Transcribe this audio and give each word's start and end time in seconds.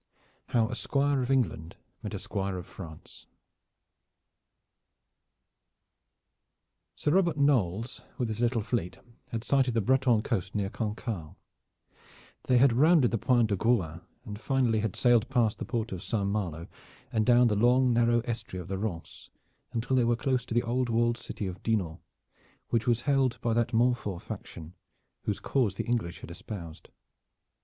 HOW 0.47 0.67
A 0.69 0.73
SQUIRE 0.75 1.21
OF 1.21 1.29
ENGLAND 1.29 1.75
MET 2.01 2.15
A 2.15 2.17
SQUIRE 2.17 2.57
OF 2.57 2.65
FRANCE 2.65 3.27
Sir 6.95 7.11
Robert 7.11 7.37
Knolles 7.37 8.01
with 8.17 8.27
his 8.29 8.41
little 8.41 8.63
fleet 8.63 8.97
had 9.27 9.43
sighted 9.43 9.75
the 9.75 9.79
Breton 9.81 10.23
coast 10.23 10.55
near 10.55 10.71
Cancale; 10.71 11.35
they 12.45 12.57
had 12.57 12.73
rounded 12.73 13.11
the 13.11 13.19
Point 13.19 13.49
du 13.49 13.55
Grouin, 13.55 14.01
and 14.25 14.41
finally 14.41 14.79
had 14.79 14.95
sailed 14.95 15.29
past 15.29 15.59
the 15.59 15.65
port 15.65 15.91
of 15.91 16.01
St. 16.01 16.25
Malo 16.25 16.65
and 17.11 17.23
down 17.23 17.45
the 17.47 17.55
long 17.55 17.93
narrow 17.93 18.21
estuary 18.21 18.59
of 18.59 18.69
the 18.69 18.79
Rance 18.79 19.29
until 19.71 19.95
they 19.95 20.03
were 20.03 20.15
close 20.15 20.47
to 20.47 20.55
the 20.55 20.63
old 20.63 20.89
walled 20.89 21.17
city 21.17 21.45
of 21.45 21.61
Dinan, 21.61 21.99
which 22.69 22.87
was 22.87 23.01
held 23.01 23.39
by 23.41 23.53
that 23.53 23.71
Montfort 23.71 24.23
faction 24.23 24.73
whose 25.25 25.39
cause 25.39 25.75
the 25.75 25.85
English 25.85 26.21
had 26.21 26.31
espoused. 26.31 26.89